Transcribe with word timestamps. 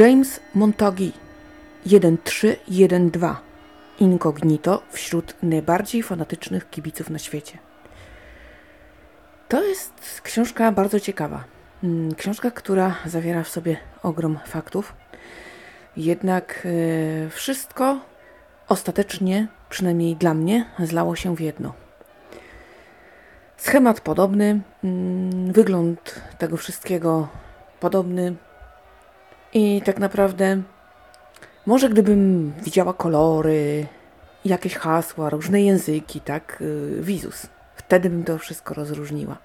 James 0.00 0.40
Montague 0.54 1.12
1312 1.84 3.36
Incognito 4.00 4.82
wśród 4.90 5.34
najbardziej 5.42 6.02
fanatycznych 6.02 6.70
kibiców 6.70 7.10
na 7.10 7.18
świecie. 7.18 7.58
To 9.48 9.62
jest 9.62 10.20
książka 10.22 10.72
bardzo 10.72 11.00
ciekawa. 11.00 11.44
Mm, 11.84 12.14
książka, 12.14 12.50
która 12.50 12.94
zawiera 13.06 13.42
w 13.42 13.48
sobie 13.48 13.76
ogrom 14.02 14.38
faktów. 14.46 14.94
Jednak 15.96 16.66
e, 17.26 17.30
wszystko 17.30 18.00
ostatecznie, 18.68 19.48
przynajmniej 19.68 20.16
dla 20.16 20.34
mnie, 20.34 20.66
zlało 20.78 21.16
się 21.16 21.36
w 21.36 21.40
jedno. 21.40 21.74
Schemat 23.56 24.00
podobny, 24.00 24.60
mm, 24.84 25.52
wygląd 25.52 26.20
tego 26.38 26.56
wszystkiego 26.56 27.28
podobny 27.80 28.34
i 29.56 29.82
tak 29.82 29.98
naprawdę 29.98 30.62
może 31.66 31.88
gdybym 31.88 32.52
widziała 32.62 32.94
kolory, 32.94 33.86
jakieś 34.44 34.74
hasła, 34.74 35.30
różne 35.30 35.62
języki, 35.62 36.20
tak, 36.20 36.58
y, 36.60 36.98
wizus, 37.00 37.46
wtedy 37.76 38.10
bym 38.10 38.24
to 38.24 38.38
wszystko 38.38 38.74
rozróżniła. 38.74 39.36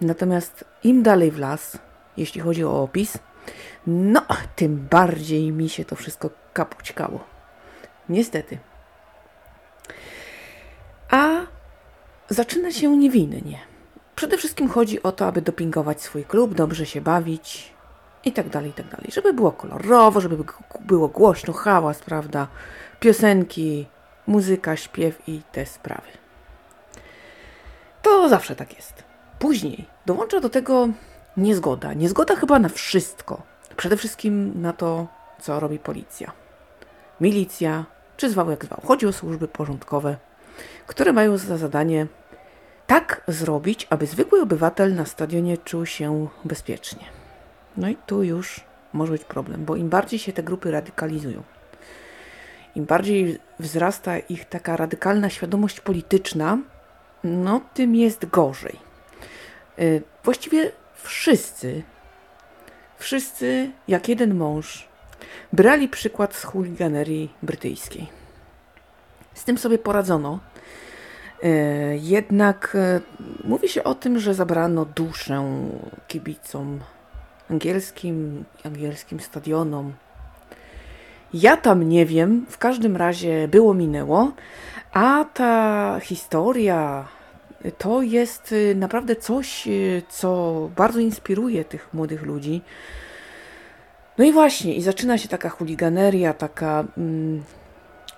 Natomiast 0.00 0.64
im 0.84 1.02
dalej 1.02 1.30
w 1.30 1.38
las, 1.38 1.78
jeśli 2.16 2.40
chodzi 2.40 2.64
o 2.64 2.82
opis, 2.82 3.18
no, 3.86 4.22
tym 4.56 4.86
bardziej 4.90 5.52
mi 5.52 5.68
się 5.68 5.84
to 5.84 5.96
wszystko 5.96 6.30
kapućkało. 6.52 7.24
Niestety. 8.08 8.58
A 11.10 11.40
zaczyna 12.28 12.72
się 12.72 12.96
niewinnie. 12.96 13.58
Przede 14.16 14.36
wszystkim 14.38 14.68
chodzi 14.68 15.02
o 15.02 15.12
to, 15.12 15.26
aby 15.26 15.42
dopingować 15.42 16.02
swój 16.02 16.24
klub, 16.24 16.54
dobrze 16.54 16.86
się 16.86 17.00
bawić 17.00 17.79
i 18.24 18.32
tak 18.32 18.48
dalej, 18.48 18.70
i 18.70 18.72
tak 18.72 18.88
dalej. 18.88 19.06
Żeby 19.12 19.32
było 19.32 19.52
kolorowo, 19.52 20.20
żeby 20.20 20.44
było 20.80 21.08
głośno, 21.08 21.52
hałas, 21.52 21.98
prawda? 21.98 22.46
Piosenki, 23.00 23.86
muzyka, 24.26 24.76
śpiew 24.76 25.28
i 25.28 25.42
te 25.52 25.66
sprawy. 25.66 26.08
To 28.02 28.28
zawsze 28.28 28.56
tak 28.56 28.76
jest. 28.76 29.04
Później 29.38 29.86
dołącza 30.06 30.40
do 30.40 30.50
tego 30.50 30.88
niezgoda. 31.36 31.92
Niezgoda 31.92 32.36
chyba 32.36 32.58
na 32.58 32.68
wszystko. 32.68 33.42
Przede 33.76 33.96
wszystkim 33.96 34.62
na 34.62 34.72
to, 34.72 35.06
co 35.40 35.60
robi 35.60 35.78
policja. 35.78 36.32
Milicja, 37.20 37.84
czy 38.16 38.30
zwał 38.30 38.50
jak 38.50 38.64
zwał. 38.64 38.80
Chodzi 38.86 39.06
o 39.06 39.12
służby 39.12 39.48
porządkowe, 39.48 40.16
które 40.86 41.12
mają 41.12 41.36
za 41.36 41.56
zadanie 41.56 42.06
tak 42.86 43.22
zrobić, 43.28 43.86
aby 43.90 44.06
zwykły 44.06 44.40
obywatel 44.40 44.94
na 44.94 45.04
stadionie 45.04 45.58
czuł 45.58 45.86
się 45.86 46.28
bezpiecznie. 46.44 47.19
No 47.80 47.88
i 47.88 47.96
tu 48.06 48.22
już 48.22 48.60
może 48.92 49.12
być 49.12 49.24
problem, 49.24 49.64
bo 49.64 49.76
im 49.76 49.88
bardziej 49.88 50.18
się 50.18 50.32
te 50.32 50.42
grupy 50.42 50.70
radykalizują, 50.70 51.42
im 52.74 52.84
bardziej 52.84 53.38
wzrasta 53.58 54.18
ich 54.18 54.44
taka 54.44 54.76
radykalna 54.76 55.30
świadomość 55.30 55.80
polityczna, 55.80 56.58
no 57.24 57.60
tym 57.74 57.94
jest 57.94 58.26
gorzej. 58.26 58.76
Y, 59.78 60.02
właściwie 60.24 60.72
wszyscy, 60.94 61.82
wszyscy 62.98 63.70
jak 63.88 64.08
jeden 64.08 64.34
mąż 64.34 64.88
brali 65.52 65.88
przykład 65.88 66.34
z 66.34 66.44
chuliganerii 66.44 67.34
brytyjskiej. 67.42 68.06
Z 69.34 69.44
tym 69.44 69.58
sobie 69.58 69.78
poradzono. 69.78 70.40
Y, 71.44 71.98
jednak 72.02 72.74
y, 72.74 73.00
mówi 73.44 73.68
się 73.68 73.84
o 73.84 73.94
tym, 73.94 74.18
że 74.18 74.34
zabrano 74.34 74.84
duszę 74.84 75.70
kibicom 76.08 76.80
angielskim, 77.50 78.44
angielskim 78.64 79.20
stadionom. 79.20 79.92
Ja 81.34 81.56
tam 81.56 81.88
nie 81.88 82.06
wiem, 82.06 82.46
w 82.48 82.58
każdym 82.58 82.96
razie 82.96 83.48
było 83.48 83.74
minęło, 83.74 84.32
a 84.92 85.24
ta 85.34 86.00
historia 86.02 87.08
to 87.78 88.02
jest 88.02 88.52
y, 88.52 88.74
naprawdę 88.74 89.16
coś, 89.16 89.66
y, 89.68 90.02
co 90.08 90.70
bardzo 90.76 91.00
inspiruje 91.00 91.64
tych 91.64 91.94
młodych 91.94 92.22
ludzi. 92.22 92.62
No 94.18 94.24
i 94.24 94.32
właśnie, 94.32 94.74
i 94.74 94.82
zaczyna 94.82 95.18
się 95.18 95.28
taka 95.28 95.48
chuliganeria, 95.48 96.34
taka 96.34 96.84
mm, 96.98 97.42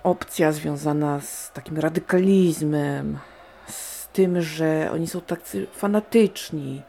opcja 0.03 0.53
związana 0.53 1.21
z 1.21 1.53
takim 1.53 1.79
radykalizmem, 1.79 3.19
z 3.69 4.09
tym, 4.09 4.43
że 4.43 4.91
oni 4.93 5.07
są 5.07 5.21
tacy 5.21 5.67
fanatyczni, 5.73 6.83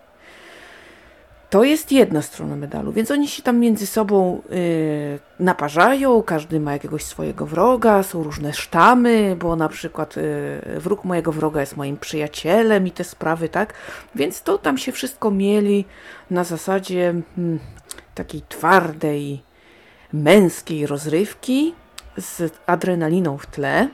to 1.53 1.63
jest 1.63 1.91
jedna 1.91 2.21
strona 2.21 2.55
medalu, 2.55 2.91
więc 2.91 3.11
oni 3.11 3.27
się 3.27 3.43
tam 3.43 3.59
między 3.59 3.87
sobą 3.87 4.41
y, 4.51 5.19
naparzają, 5.39 6.23
każdy 6.23 6.59
ma 6.59 6.73
jakiegoś 6.73 7.03
swojego 7.03 7.45
wroga, 7.45 8.03
są 8.03 8.23
różne 8.23 8.53
sztamy, 8.53 9.35
bo 9.39 9.55
na 9.55 9.69
przykład 9.69 10.17
y, 10.17 10.79
wróg 10.79 11.03
mojego 11.03 11.31
wroga 11.31 11.61
jest 11.61 11.77
moim 11.77 11.97
przyjacielem 11.97 12.87
i 12.87 12.91
te 12.91 13.03
sprawy, 13.03 13.49
tak? 13.49 13.73
Więc 14.15 14.41
to 14.41 14.57
tam 14.57 14.77
się 14.77 14.91
wszystko 14.91 15.31
mieli 15.31 15.85
na 16.31 16.43
zasadzie 16.43 17.13
hmm, 17.35 17.59
takiej 18.15 18.41
twardej, 18.49 19.41
męskiej 20.13 20.87
rozrywki 20.87 21.73
z 22.17 22.53
adrenaliną 22.65 23.37
w 23.37 23.45
tle 23.45 23.89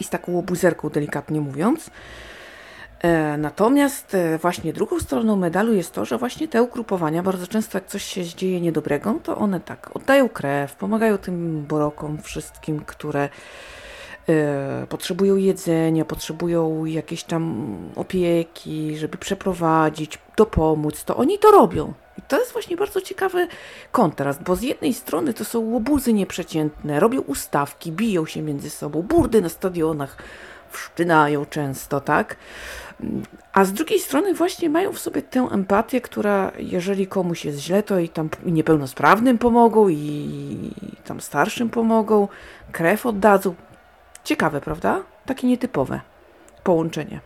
i 0.00 0.04
z 0.04 0.10
taką 0.10 0.32
łobuzerką, 0.32 0.88
delikatnie 0.88 1.40
mówiąc. 1.40 1.90
E, 3.04 3.36
natomiast 3.38 4.14
e, 4.14 4.38
właśnie 4.38 4.72
drugą 4.72 5.00
stroną 5.00 5.36
medalu 5.36 5.72
jest 5.72 5.92
to, 5.92 6.04
że 6.04 6.18
właśnie 6.18 6.48
te 6.48 6.62
ugrupowania 6.62 7.22
bardzo 7.22 7.46
często 7.46 7.78
jak 7.78 7.86
coś 7.86 8.04
się 8.04 8.24
dzieje 8.24 8.60
niedobrego, 8.60 9.14
to 9.22 9.36
one 9.36 9.60
tak 9.60 9.96
oddają 9.96 10.28
krew, 10.28 10.74
pomagają 10.76 11.18
tym 11.18 11.66
borokom 11.66 12.22
wszystkim, 12.22 12.80
które 12.80 13.28
e, 14.28 14.86
potrzebują 14.88 15.36
jedzenia, 15.36 16.04
potrzebują 16.04 16.84
jakiejś 16.84 17.24
tam 17.24 17.76
opieki, 17.96 18.96
żeby 18.96 19.18
przeprowadzić, 19.18 20.18
dopomóc, 20.36 21.04
to 21.04 21.16
oni 21.16 21.38
to 21.38 21.50
robią. 21.50 21.92
I 22.18 22.22
to 22.22 22.38
jest 22.38 22.52
właśnie 22.52 22.76
bardzo 22.76 23.00
ciekawy 23.00 23.48
kontrast, 23.92 24.42
bo 24.42 24.56
z 24.56 24.62
jednej 24.62 24.94
strony 24.94 25.34
to 25.34 25.44
są 25.44 25.60
łobuzy 25.60 26.12
nieprzeciętne, 26.12 27.00
robią 27.00 27.20
ustawki, 27.20 27.92
biją 27.92 28.26
się 28.26 28.42
między 28.42 28.70
sobą, 28.70 29.02
burdy 29.02 29.40
na 29.40 29.48
stadionach, 29.48 30.16
wszczynają 30.74 31.46
często, 31.46 32.00
tak? 32.00 32.36
A 33.52 33.64
z 33.64 33.72
drugiej 33.72 34.00
strony 34.00 34.34
właśnie 34.34 34.70
mają 34.70 34.92
w 34.92 34.98
sobie 34.98 35.22
tę 35.22 35.48
empatię, 35.52 36.00
która 36.00 36.52
jeżeli 36.58 37.06
komuś 37.06 37.44
jest 37.44 37.58
źle, 37.58 37.82
to 37.82 37.98
i 37.98 38.08
tam 38.08 38.28
niepełnosprawnym 38.44 39.38
pomogą, 39.38 39.88
i 39.88 40.70
tam 41.04 41.20
starszym 41.20 41.70
pomogą, 41.70 42.28
krew 42.72 43.06
oddadzą. 43.06 43.54
Ciekawe, 44.24 44.60
prawda? 44.60 45.02
Takie 45.26 45.46
nietypowe 45.46 46.00
połączenie. 46.62 47.20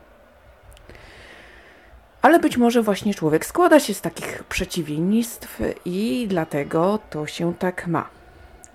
Ale 2.22 2.38
być 2.38 2.56
może 2.56 2.82
właśnie 2.82 3.15
człowiek 3.15 3.47
składa 3.47 3.80
się 3.80 3.94
z 3.94 4.00
takich 4.00 4.44
przeciwieństw 4.44 5.60
i 5.84 6.26
dlatego 6.28 6.98
to 7.10 7.26
się 7.26 7.54
tak 7.54 7.86
ma. 7.86 8.17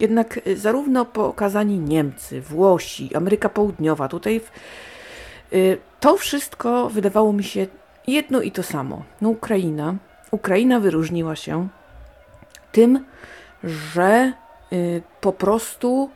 Jednak 0.03 0.39
zarówno 0.55 1.05
pokazani 1.05 1.79
Niemcy, 1.79 2.41
Włosi, 2.41 3.15
Ameryka 3.15 3.49
Południowa, 3.49 4.07
tutaj 4.07 4.39
w, 4.39 4.51
y, 5.53 5.77
to 5.99 6.17
wszystko 6.17 6.89
wydawało 6.89 7.33
mi 7.33 7.43
się 7.43 7.67
jedno 8.07 8.41
i 8.41 8.51
to 8.51 8.63
samo. 8.63 9.03
No 9.21 9.29
Ukraina. 9.29 9.95
Ukraina 10.31 10.79
wyróżniła 10.79 11.35
się 11.35 11.67
tym, 12.71 13.05
że 13.63 14.33
y, 14.73 15.01
po 15.21 15.33
prostu 15.33 16.09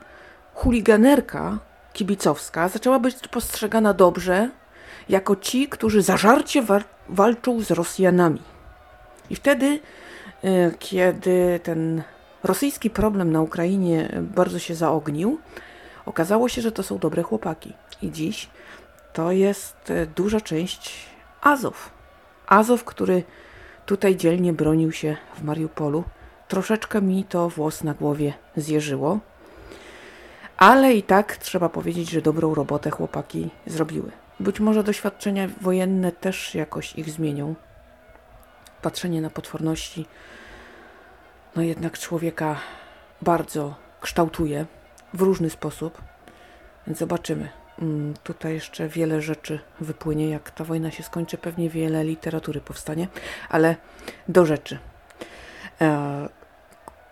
chuliganerka 0.54 1.60
kibicowska 1.94 2.70
zaczęła 2.70 3.00
być 3.00 3.28
postrzegana 3.28 3.94
dobrze 3.94 4.50
jako 5.10 5.36
ci, 5.36 5.68
którzy 5.68 6.02
zażarcie 6.02 6.62
wa 6.62 6.80
walczą 7.10 7.62
z 7.62 7.72
Rosjanami. 7.72 8.42
I 9.30 9.36
wtedy, 9.36 9.80
y, 10.44 10.74
kiedy 10.80 11.60
ten 11.64 12.04
rosyjski 12.48 12.90
problem 12.90 13.32
na 13.32 13.42
Ukrainie 13.42 14.22
bardzo 14.36 14.60
się 14.60 14.76
zaognił, 14.76 15.40
okazało 16.06 16.50
się, 16.50 16.62
że 16.62 16.72
to 16.72 16.84
są 16.84 16.98
dobre 16.98 17.24
chłopaki. 17.24 17.74
I 18.02 18.12
dziś 18.12 18.50
to 19.14 19.32
jest 19.32 19.90
e, 19.90 20.06
duża 20.06 20.42
część 20.42 21.06
Azow. 21.42 21.92
Azow, 22.48 22.84
który 22.84 23.24
tutaj 23.86 24.16
dzielnie 24.16 24.54
bronił 24.54 24.92
się 24.92 25.18
w 25.36 25.44
Mariupolu. 25.44 26.04
Troszeczkę 26.48 27.02
mi 27.02 27.24
to 27.24 27.50
włos 27.50 27.84
na 27.84 27.94
głowie 27.94 28.34
zjeżyło, 28.56 29.20
ale 30.58 30.94
i 30.94 31.04
tak 31.04 31.38
trzeba 31.38 31.70
powiedzieć, 31.70 32.10
że 32.10 32.22
dobrą 32.22 32.56
robotę 32.56 32.90
chłopaki 32.90 33.50
zrobiły. 33.66 34.12
Być 34.40 34.60
może 34.60 34.84
doświadczenia 34.84 35.50
wojenne 35.62 36.12
też 36.12 36.56
jakoś 36.56 36.96
ich 36.96 37.10
zmienią. 37.10 37.56
Patrzenie 38.82 39.22
na 39.22 39.30
potworności, 39.30 40.06
no 41.56 41.62
jednak 41.62 42.00
człowieka 42.00 42.56
bardzo 43.22 43.76
kształtuje 44.02 44.66
w 45.14 45.22
różny 45.22 45.50
sposób, 45.50 46.02
więc 46.88 47.00
zobaczymy. 47.00 47.50
Mm, 47.82 48.14
tutaj 48.24 48.54
jeszcze 48.54 48.88
wiele 48.88 49.22
rzeczy 49.22 49.60
wypłynie. 49.80 50.30
Jak 50.30 50.52
ta 50.52 50.64
wojna 50.64 50.92
się 50.92 51.04
skończy, 51.04 51.38
pewnie 51.38 51.70
wiele 51.70 52.04
literatury 52.04 52.62
powstanie, 52.62 53.08
ale 53.50 53.76
do 54.28 54.46
rzeczy. 54.46 54.78
E, 55.82 56.30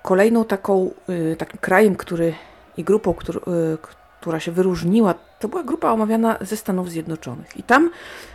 kolejną 0.01 0.45
taką, 0.45 0.91
y, 1.09 1.35
takim 1.35 1.59
krajem, 1.59 1.95
który 1.95 2.33
i 2.77 2.83
grupą, 2.83 3.13
który, 3.13 3.39
która 4.21 4.39
się 4.39 4.51
wyróżniła, 4.51 5.13
to 5.39 5.47
była 5.47 5.63
grupa 5.63 5.91
omawiana 5.91 6.37
ze 6.41 6.57
Stanów 6.57 6.89
Zjednoczonych. 6.89 7.57
I 7.57 7.63
tam 7.63 7.91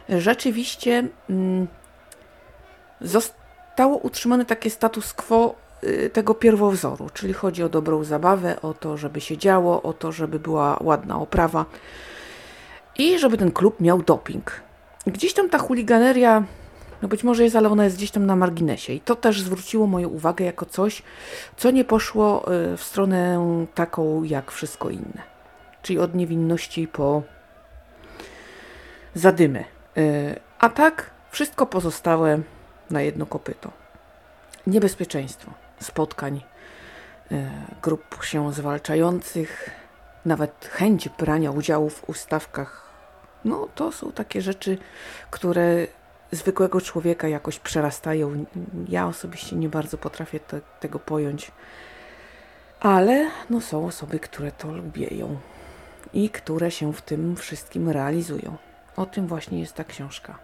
rzeczywiście 0.09 1.09
mm, 1.31 1.67
zostało 3.01 3.97
utrzymane 3.97 4.45
takie 4.45 4.71
status 4.71 5.13
quo 5.13 5.55
tego 6.13 6.35
pierwowzoru, 6.35 7.11
czyli 7.15 7.33
chodzi 7.33 7.63
o 7.63 7.69
dobrą 7.69 8.05
zabawę, 8.05 8.63
o 8.63 8.75
to, 8.75 8.97
żeby 8.97 9.21
się 9.21 9.37
działo, 9.37 9.83
o 9.83 9.93
to, 9.93 10.13
żeby 10.13 10.39
była 10.39 10.79
ładna 10.81 11.19
oprawa 11.19 11.65
i 12.99 13.19
żeby 13.19 13.39
ten 13.39 13.53
klub 13.53 13.81
miał 13.81 14.03
doping. 14.03 14.53
Gdzieś 15.07 15.35
tam 15.35 15.49
ta 15.49 15.59
chuliganeria, 15.59 16.45
no 17.03 17.09
być 17.09 17.25
może 17.25 17.45
jest, 17.45 17.57
ale 17.57 17.69
ona 17.69 17.85
jest 17.85 17.97
gdzieś 17.97 18.11
tam 18.11 18.27
na 18.27 18.37
marginesie. 18.37 18.93
I 18.93 19.01
to 19.01 19.17
też 19.17 19.43
zwróciło 19.43 19.87
moją 19.87 20.09
uwagę 20.09 20.45
jako 20.45 20.67
coś, 20.67 21.03
co 21.57 21.71
nie 21.71 21.85
poszło 21.85 22.55
y, 22.73 22.77
w 22.77 22.83
stronę 22.83 23.41
taką 23.75 24.23
jak 24.23 24.51
wszystko 24.51 24.91
inne. 24.91 25.23
Czyli 25.83 25.99
od 25.99 26.15
niewinności 26.15 26.89
po 26.89 27.23
zadymy. 29.15 29.65
Y, 29.99 30.41
a 30.59 30.69
tak 30.69 31.11
wszystko 31.31 31.67
pozostałe 31.67 32.41
na 32.91 33.03
jedno 33.03 33.27
kopyto. 33.27 33.71
Niebezpieczeństwo 34.67 35.70
spotkań 35.81 36.43
y, 37.33 37.49
grup 37.83 38.25
się 38.25 38.53
zwalczających, 38.53 39.71
nawet 40.25 40.65
chęć 40.73 41.09
brania 41.09 41.51
udziału 41.51 41.91
w 41.91 42.09
ustawkach, 42.09 42.91
no 43.45 43.69
to 43.75 43.93
są 43.93 44.13
takie 44.13 44.43
rzeczy, 44.43 44.79
które 45.31 45.87
zwykłego 46.33 46.81
człowieka 46.81 47.29
jakoś 47.29 47.59
przerastają. 47.59 48.45
Ja 48.89 49.07
osobiście 49.07 49.57
nie 49.57 49.69
bardzo 49.69 49.99
potrafię 49.99 50.41
te, 50.41 50.61
tego 50.81 50.99
pojąć, 50.99 51.53
ale 52.81 53.31
no 53.51 53.61
są 53.61 53.87
osoby, 53.87 54.19
które 54.19 54.53
to 54.53 54.75
lubieją 54.75 55.39
i 56.13 56.31
które 56.31 56.71
się 56.71 56.93
w 56.93 57.03
tym 57.03 57.37
wszystkim 57.37 57.89
realizują. 57.89 58.57
O 58.97 59.07
tym 59.07 59.27
właśnie 59.27 59.61
jest 59.61 59.75
ta 59.75 59.85
książka. 59.85 60.39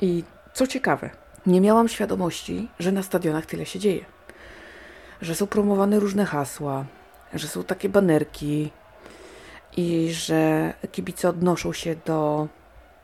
I 0.00 0.24
co 0.52 0.66
ciekawe, 0.66 1.10
nie 1.46 1.60
miałam 1.60 1.88
świadomości, 1.88 2.68
że 2.78 2.92
na 2.92 3.02
stadionach 3.02 3.46
tyle 3.46 3.66
się 3.66 3.78
dzieje. 3.78 4.04
Że 5.24 5.34
są 5.34 5.46
promowane 5.46 6.00
różne 6.00 6.24
hasła, 6.24 6.84
że 7.34 7.48
są 7.48 7.64
takie 7.64 7.88
banerki, 7.88 8.70
i 9.76 10.12
że 10.12 10.72
kibice 10.92 11.28
odnoszą 11.28 11.72
się 11.72 11.96
do 12.06 12.48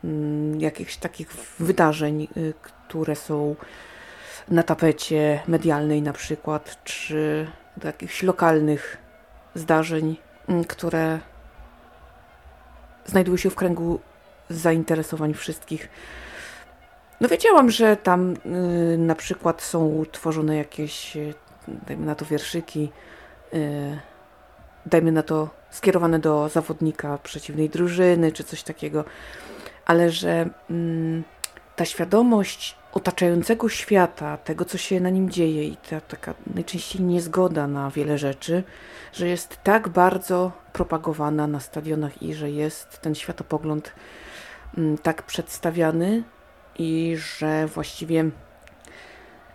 mm, 0.03 0.61
jakichś 0.61 0.97
takich 0.97 1.33
wydarzeń, 1.59 2.27
y, 2.37 2.53
które 2.61 3.15
są 3.15 3.55
na 4.47 4.63
tapecie 4.63 5.39
medialnej 5.47 6.01
na 6.01 6.13
przykład, 6.13 6.83
czy 6.83 7.47
do 7.77 7.87
jakichś 7.87 8.23
lokalnych 8.23 8.97
zdarzeń, 9.55 10.17
mm, 10.47 10.63
które 10.63 11.19
znajdują 13.05 13.37
się 13.37 13.49
w 13.49 13.55
kręgu 13.55 13.99
zainteresowań 14.49 15.33
wszystkich. 15.33 15.89
No 17.21 17.27
wiedziałam, 17.27 17.71
że 17.71 17.97
tam 17.97 18.33
y, 18.93 18.97
na 18.97 19.15
przykład 19.15 19.61
są 19.61 20.03
tworzone 20.11 20.57
jakieś, 20.57 21.17
y, 21.17 21.33
dajmy 21.67 22.05
na 22.05 22.15
to 22.15 22.25
wierszyki, 22.25 22.91
y, 23.53 23.99
dajmy 24.85 25.11
na 25.11 25.23
to 25.23 25.49
skierowane 25.69 26.19
do 26.19 26.49
zawodnika 26.49 27.17
przeciwnej 27.17 27.69
drużyny 27.69 28.31
czy 28.31 28.43
coś 28.43 28.63
takiego, 28.63 29.05
ale 29.85 30.09
że 30.09 30.49
mm, 30.69 31.23
ta 31.75 31.85
świadomość 31.85 32.75
otaczającego 32.93 33.69
świata, 33.69 34.37
tego 34.37 34.65
co 34.65 34.77
się 34.77 34.99
na 34.99 35.09
nim 35.09 35.29
dzieje 35.29 35.63
i 35.63 35.77
ta 35.77 36.01
taka 36.01 36.33
najczęściej 36.55 37.01
niezgoda 37.01 37.67
na 37.67 37.91
wiele 37.91 38.17
rzeczy, 38.17 38.63
że 39.13 39.27
jest 39.27 39.57
tak 39.63 39.89
bardzo 39.89 40.51
propagowana 40.73 41.47
na 41.47 41.59
stadionach 41.59 42.23
i 42.23 42.33
że 42.33 42.51
jest 42.51 43.01
ten 43.01 43.15
światopogląd 43.15 43.91
mm, 44.77 44.97
tak 44.97 45.23
przedstawiany 45.23 46.23
i 46.79 47.15
że 47.17 47.67
właściwie 47.67 48.29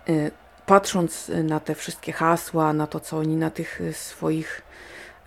y, 0.09 0.31
patrząc 0.67 1.31
na 1.43 1.59
te 1.59 1.75
wszystkie 1.75 2.11
hasła, 2.11 2.73
na 2.73 2.87
to 2.87 2.99
co 2.99 3.17
oni 3.17 3.35
na 3.35 3.49
tych 3.49 3.81
y, 3.81 3.93
swoich 3.93 4.67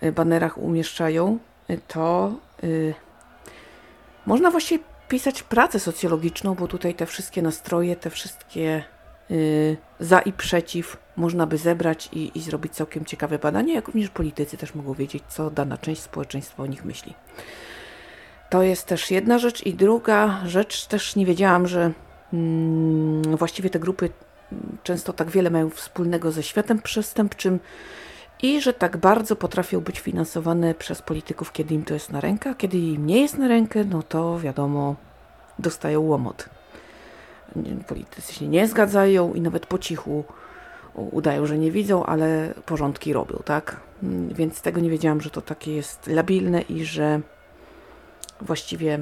Y, 0.03 0.11
banerach 0.11 0.57
umieszczają, 0.57 1.37
y, 1.69 1.79
to 1.87 2.33
y, 2.63 2.93
można 4.25 4.51
właściwie 4.51 4.83
pisać 5.07 5.43
pracę 5.43 5.79
socjologiczną, 5.79 6.55
bo 6.55 6.67
tutaj 6.67 6.95
te 6.95 7.05
wszystkie 7.05 7.41
nastroje, 7.41 7.95
te 7.95 8.09
wszystkie 8.09 8.83
y, 9.31 9.77
za 9.99 10.19
i 10.19 10.33
przeciw 10.33 10.97
można 11.15 11.47
by 11.47 11.57
zebrać 11.57 12.09
i, 12.13 12.31
i 12.35 12.41
zrobić 12.41 12.73
całkiem 12.73 13.05
ciekawe 13.05 13.39
badanie, 13.39 13.73
jak 13.73 13.87
również 13.87 14.09
politycy 14.09 14.57
też 14.57 14.75
mogą 14.75 14.93
wiedzieć, 14.93 15.23
co 15.27 15.51
dana 15.51 15.77
część 15.77 16.01
społeczeństwa 16.01 16.63
o 16.63 16.65
nich 16.65 16.85
myśli. 16.85 17.13
To 18.49 18.63
jest 18.63 18.87
też 18.87 19.11
jedna 19.11 19.39
rzecz 19.39 19.65
i 19.65 19.73
druga 19.73 20.41
rzecz, 20.45 20.85
też 20.85 21.15
nie 21.15 21.25
wiedziałam, 21.25 21.67
że 21.67 21.91
mm, 22.33 23.37
właściwie 23.37 23.69
te 23.69 23.79
grupy 23.79 24.09
często 24.83 25.13
tak 25.13 25.29
wiele 25.29 25.49
mają 25.49 25.69
wspólnego 25.69 26.31
ze 26.31 26.43
światem 26.43 26.81
przestępczym, 26.81 27.59
i 28.41 28.61
że 28.61 28.73
tak 28.73 28.97
bardzo 28.97 29.35
potrafią 29.35 29.79
być 29.79 29.99
finansowane 29.99 30.75
przez 30.75 31.01
polityków, 31.01 31.51
kiedy 31.51 31.73
im 31.73 31.83
to 31.83 31.93
jest 31.93 32.11
na 32.11 32.21
rękę, 32.21 32.49
a 32.49 32.53
kiedy 32.53 32.77
im 32.77 33.05
nie 33.05 33.21
jest 33.21 33.37
na 33.37 33.47
rękę, 33.47 33.83
no 33.83 34.03
to 34.03 34.39
wiadomo, 34.39 34.95
dostają 35.59 36.01
łomot. 36.01 36.49
Politycy 37.87 38.33
się 38.33 38.47
nie 38.47 38.67
zgadzają 38.67 39.33
i 39.33 39.41
nawet 39.41 39.65
po 39.65 39.77
cichu 39.77 40.23
udają, 40.93 41.45
że 41.45 41.57
nie 41.57 41.71
widzą, 41.71 42.05
ale 42.05 42.53
porządki 42.65 43.13
robią, 43.13 43.41
tak? 43.45 43.77
Więc 44.31 44.61
tego 44.61 44.81
nie 44.81 44.89
wiedziałam, 44.89 45.21
że 45.21 45.29
to 45.29 45.41
takie 45.41 45.75
jest 45.75 46.07
labilne 46.07 46.61
i 46.61 46.85
że 46.85 47.21
właściwie 48.41 48.99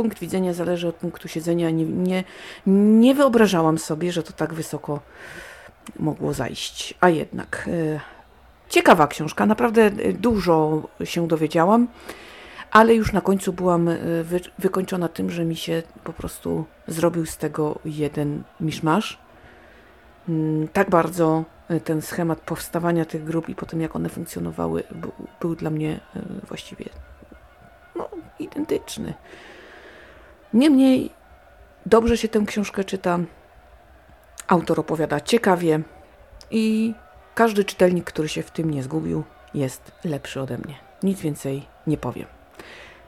punkt 0.00 0.18
widzenia 0.18 0.52
zależy 0.52 0.88
od 0.88 0.94
punktu 0.94 1.28
siedzenia. 1.28 1.70
Nie, 1.70 1.84
nie, 1.84 2.24
nie 2.66 3.14
wyobrażałam 3.14 3.78
sobie, 3.78 4.12
że 4.12 4.22
to 4.22 4.32
tak 4.32 4.54
wysoko 4.54 5.00
mogło 5.98 6.32
zajść. 6.32 6.94
A 7.00 7.08
jednak 7.08 7.64
y, 7.68 8.00
Ciekawa 8.68 9.06
książka, 9.06 9.46
naprawdę 9.46 9.86
y, 9.86 10.12
dużo 10.12 10.82
się 11.04 11.28
dowiedziałam, 11.28 11.88
ale 12.70 12.94
już 12.94 13.12
na 13.12 13.20
końcu 13.20 13.52
byłam 13.52 13.88
y, 13.88 14.24
wy, 14.24 14.40
wykończona 14.58 15.08
tym, 15.08 15.30
że 15.30 15.44
mi 15.44 15.56
się 15.56 15.82
po 16.04 16.12
prostu 16.12 16.64
zrobił 16.88 17.26
z 17.26 17.36
tego 17.36 17.78
jeden 17.84 18.42
miszmasz. 18.60 19.18
Mm, 20.28 20.68
tak 20.68 20.90
bardzo 20.90 21.44
ten 21.84 22.02
schemat 22.02 22.40
powstawania 22.40 23.04
tych 23.04 23.24
grup 23.24 23.48
i 23.48 23.54
potem 23.54 23.80
jak 23.80 23.96
one 23.96 24.08
funkcjonowały 24.08 24.82
był, 24.90 25.12
był 25.40 25.56
dla 25.56 25.70
mnie 25.70 26.00
właściwie 26.48 26.84
no, 27.96 28.08
identyczny. 28.38 29.14
Niemniej 30.54 31.10
dobrze 31.86 32.16
się 32.16 32.28
tę 32.28 32.44
książkę 32.46 32.84
czyta. 32.84 33.18
Autor 34.48 34.80
opowiada 34.80 35.20
ciekawie 35.20 35.80
i 36.50 36.94
każdy 37.34 37.64
czytelnik, 37.64 38.04
który 38.04 38.28
się 38.28 38.42
w 38.42 38.50
tym 38.50 38.70
nie 38.70 38.82
zgubił, 38.82 39.24
jest 39.54 39.92
lepszy 40.04 40.40
ode 40.40 40.58
mnie. 40.58 40.74
Nic 41.02 41.20
więcej 41.20 41.66
nie 41.86 41.96
powiem. 41.96 42.26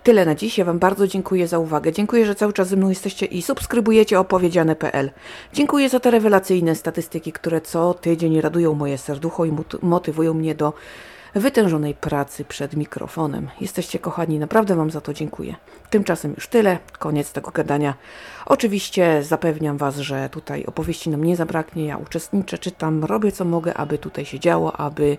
Tyle 0.02 0.24
na 0.24 0.34
dziś. 0.34 0.58
Ja 0.58 0.64
Wam 0.64 0.78
bardzo 0.78 1.06
dziękuję 1.06 1.48
za 1.48 1.58
uwagę. 1.58 1.92
Dziękuję, 1.92 2.26
że 2.26 2.34
cały 2.34 2.52
czas 2.52 2.68
ze 2.68 2.76
mną 2.76 2.88
jesteście 2.88 3.26
i 3.26 3.42
subskrybujecie 3.42 4.20
opowiedziane.pl. 4.20 5.10
Dziękuję 5.52 5.88
za 5.88 6.00
te 6.00 6.10
rewelacyjne 6.10 6.74
statystyki, 6.74 7.32
które 7.32 7.60
co 7.60 7.94
tydzień 7.94 8.40
radują 8.40 8.74
moje 8.74 8.98
serducho 8.98 9.44
i 9.44 9.52
motywują 9.82 10.34
mnie 10.34 10.54
do 10.54 10.72
wytężonej 11.34 11.94
pracy 11.94 12.44
przed 12.44 12.74
mikrofonem. 12.76 13.48
Jesteście 13.60 13.98
kochani, 13.98 14.38
naprawdę 14.38 14.76
Wam 14.76 14.90
za 14.90 15.00
to 15.00 15.14
dziękuję. 15.14 15.54
Tymczasem 15.90 16.32
już 16.34 16.48
tyle, 16.48 16.78
koniec 16.98 17.32
tego 17.32 17.50
gadania. 17.50 17.94
Oczywiście 18.46 19.22
zapewniam 19.22 19.76
Was, 19.76 19.96
że 19.96 20.28
tutaj 20.28 20.64
opowieści 20.64 21.10
nam 21.10 21.24
nie 21.24 21.36
zabraknie. 21.36 21.86
Ja 21.86 21.96
uczestniczę, 21.96 22.58
czytam, 22.58 23.04
robię 23.04 23.32
co 23.32 23.44
mogę, 23.44 23.74
aby 23.74 23.98
tutaj 23.98 24.24
się 24.24 24.40
działo, 24.40 24.76
aby, 24.76 25.18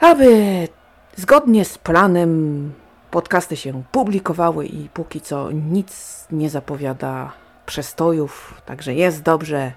aby 0.00 0.68
zgodnie 1.16 1.64
z 1.64 1.78
planem 1.78 2.72
podcasty 3.10 3.56
się 3.56 3.82
publikowały 3.92 4.66
i 4.66 4.88
póki 4.88 5.20
co 5.20 5.50
nic 5.50 6.24
nie 6.30 6.50
zapowiada 6.50 7.32
przestojów, 7.66 8.62
także 8.66 8.94
jest 8.94 9.22
dobrze. 9.22 9.72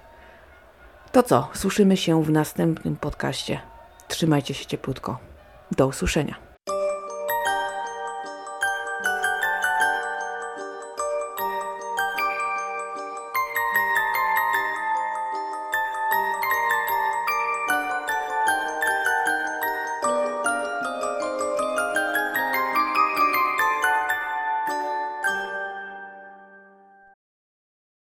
To 1.11 1.23
co, 1.23 1.47
słyszymy 1.53 1.97
się 1.97 2.23
w 2.23 2.29
następnym 2.29 2.95
podcaście. 2.95 3.76
Trzymajcie 4.07 4.53
się 4.53 4.65
cieplutko. 4.65 5.19
Do 5.71 5.87
usłyszenia. 5.87 6.46